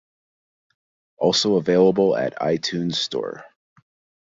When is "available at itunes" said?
1.57-2.95